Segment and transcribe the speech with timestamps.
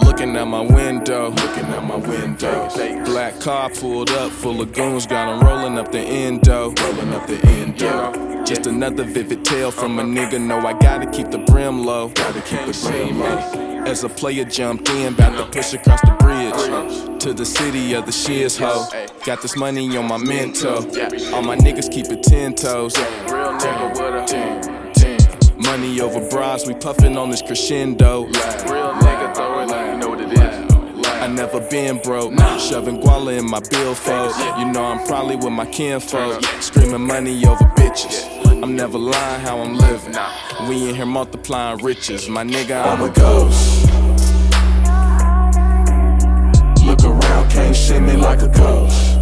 [0.00, 2.68] Looking at my window, looking at my window.
[3.04, 7.26] Black car pulled up, full of goons, got 'em rolling up the endo, rolling up
[7.26, 8.44] the endo.
[8.44, 10.40] Just another vivid tale from a nigga.
[10.40, 13.84] No, I gotta keep the brim low, gotta keep the brim low.
[13.86, 18.06] As a player jumped in, bout to push across the bridge to the city of
[18.06, 18.86] the shiz ho.
[19.24, 20.78] Got this money on my mental.
[21.32, 22.96] All my niggas keep it ten toes.
[23.28, 24.86] Real nigga with a
[25.56, 28.28] Money over bras, we puffin' on this crescendo.
[31.26, 34.30] I never been broke, shoving guala in my billfold.
[34.60, 38.62] You know I'm probably with my kinfolk, screaming money over bitches.
[38.62, 40.14] I'm never lying how I'm living.
[40.68, 42.80] We in here multiplying riches, my nigga.
[42.80, 43.90] I'm a ghost.
[46.86, 49.15] Look around, can't see me like a ghost.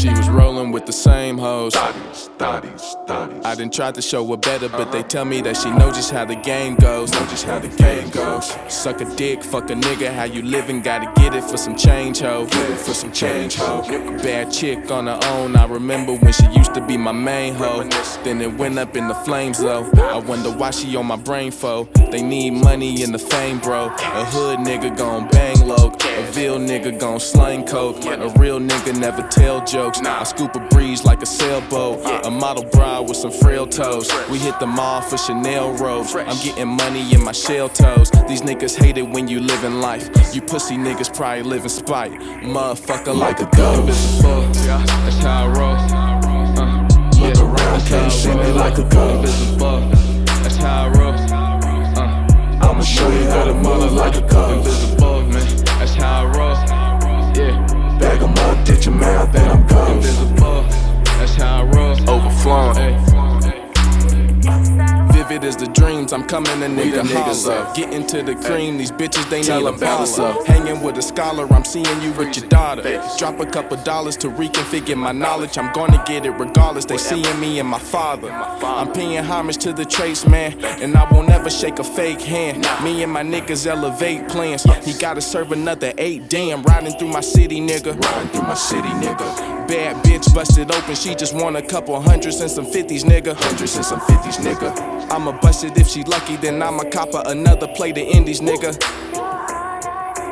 [0.00, 1.74] She was rolling with the same hoes.
[1.74, 3.44] Thotties, thotties, thotties.
[3.44, 6.10] I done tried to show her better, but they tell me that she know just
[6.10, 7.10] how the game goes.
[7.12, 8.54] Know just how the game goes.
[8.68, 10.82] Suck a dick, fuck a nigga, how you living?
[10.82, 12.46] Gotta get it for some change, ho.
[12.46, 13.82] Get it for some change, ho.
[14.22, 15.56] Bad chick on her own.
[15.56, 17.88] I remember when she used to be my main hoe.
[18.24, 19.90] Then it went up in the flames, though.
[19.96, 21.86] I wonder why she on my brain for.
[22.10, 23.86] They need money and the fame, bro.
[23.86, 25.92] A hood nigga gon' bang low.
[26.18, 28.04] A Ville nigga gon' slang coke.
[28.04, 30.00] A real nigga never tell jokes.
[30.00, 32.26] I scoop a breeze like a sailboat.
[32.26, 34.10] A model bride with some frail toes.
[34.30, 36.14] We hit the mall for Chanel robes.
[36.14, 38.10] I'm getting money in my shell toes.
[38.28, 40.08] These niggas hate it when you living life.
[40.34, 42.12] You pussy niggas probably live in spite.
[42.42, 44.22] Motherfucker like a ghost.
[44.22, 45.76] That's how I roll.
[45.76, 46.88] Uh,
[47.20, 49.16] Look around, can't see me like a ghost.
[49.30, 49.80] invisible,
[50.42, 51.14] that's how I roll.
[51.14, 54.79] Uh, I'ma show you how to move like a ghost.
[65.30, 67.76] Vivid as the dreams, I'm coming a nigga niggas up.
[67.76, 70.44] Getting to the cream, these bitches they need a baller.
[70.44, 72.82] Hanging with a scholar, I'm seeing you with your daughter.
[73.16, 75.56] Drop a couple dollars to reconfigure my knowledge.
[75.56, 76.84] I'm gonna get it regardless.
[76.84, 78.28] They seeing me and my father.
[78.32, 82.66] I'm paying homage to the trace man, and I won't ever shake a fake hand.
[82.82, 84.64] Me and my niggas elevate plans.
[84.84, 86.28] He gotta serve another eight.
[86.28, 88.02] Damn, riding through my city, nigga.
[88.04, 89.68] Riding through my city, nigga.
[89.68, 90.96] Bad bitch busted open.
[90.96, 93.36] She just want a couple hundreds and some fifties, nigga.
[93.36, 94.74] Hundreds and some fifties, nigga.
[95.20, 98.72] I'ma bust it if she lucky, then I'ma cop her another play of indies, nigga.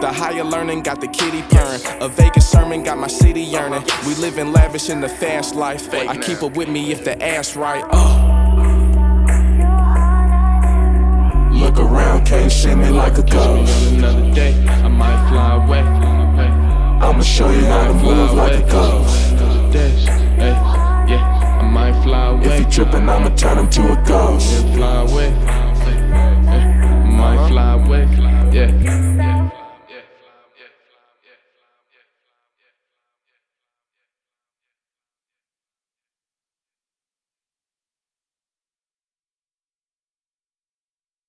[0.00, 1.82] The higher learning got the kitty purring.
[2.00, 3.84] A Vegas sermon got my city yearning.
[4.06, 5.92] We living lavish in the fast life.
[5.92, 7.84] I keep her with me if the ass right.
[7.92, 8.14] Oh.
[11.52, 13.92] Look around, can't see me like a ghost.
[13.92, 15.80] Another day, I might fly away.
[15.80, 20.17] I'ma show you how to move like a ghost.
[22.78, 24.64] Trippin', I'ma turn him to a ghost.
[24.74, 25.47] fly away.